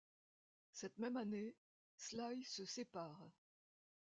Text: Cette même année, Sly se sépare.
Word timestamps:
Cette 0.71 0.97
même 0.97 1.15
année, 1.15 1.53
Sly 1.95 2.41
se 2.43 2.65
sépare. 2.65 3.29